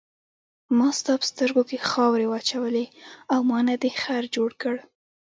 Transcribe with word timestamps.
ما 0.77 0.89
ستا 0.99 1.13
په 1.19 1.25
سترګو 1.31 1.61
کې 1.69 1.77
خاورې 1.89 2.25
واچولې 2.29 2.85
او 3.33 3.39
ما 3.49 3.59
نه 3.67 3.75
دې 3.81 3.91
خر 4.01 4.23
جوړ 4.35 4.49
کړ. 4.61 4.75